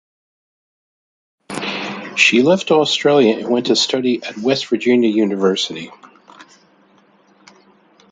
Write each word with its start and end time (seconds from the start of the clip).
She 2.15 2.41
left 2.41 2.71
Australia 2.71 3.37
an 3.37 3.51
went 3.51 3.67
to 3.67 3.75
study 3.75 4.23
at 4.23 4.35
West 4.39 4.65
Virginia 4.65 5.09
University. 5.11 5.91